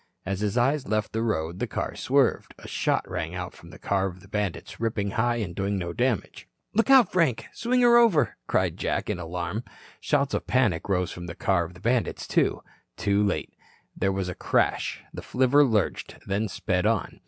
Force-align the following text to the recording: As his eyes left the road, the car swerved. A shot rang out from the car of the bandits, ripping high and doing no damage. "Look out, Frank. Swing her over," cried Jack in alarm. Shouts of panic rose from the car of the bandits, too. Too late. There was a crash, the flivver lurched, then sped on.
As 0.25 0.39
his 0.39 0.57
eyes 0.57 0.87
left 0.87 1.13
the 1.13 1.21
road, 1.21 1.59
the 1.59 1.67
car 1.67 1.93
swerved. 1.95 2.55
A 2.57 2.67
shot 2.67 3.07
rang 3.07 3.35
out 3.35 3.53
from 3.53 3.69
the 3.69 3.77
car 3.77 4.07
of 4.07 4.21
the 4.21 4.27
bandits, 4.27 4.79
ripping 4.79 5.11
high 5.11 5.35
and 5.35 5.53
doing 5.53 5.77
no 5.77 5.93
damage. 5.93 6.47
"Look 6.73 6.89
out, 6.89 7.11
Frank. 7.11 7.45
Swing 7.53 7.81
her 7.81 7.97
over," 7.97 8.35
cried 8.47 8.77
Jack 8.77 9.11
in 9.11 9.19
alarm. 9.19 9.63
Shouts 9.99 10.33
of 10.33 10.47
panic 10.47 10.89
rose 10.89 11.11
from 11.11 11.27
the 11.27 11.35
car 11.35 11.65
of 11.65 11.75
the 11.75 11.79
bandits, 11.79 12.27
too. 12.27 12.63
Too 12.97 13.23
late. 13.23 13.53
There 13.95 14.11
was 14.11 14.27
a 14.27 14.33
crash, 14.33 15.03
the 15.13 15.21
flivver 15.21 15.63
lurched, 15.63 16.15
then 16.25 16.47
sped 16.47 16.87
on. 16.87 17.19